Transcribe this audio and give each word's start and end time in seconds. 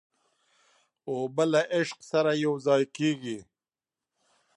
اوبه 1.09 1.43
له 1.51 1.61
عشق 1.77 1.99
سره 2.11 2.31
یوځای 2.45 2.83
کېږي. 2.95 3.37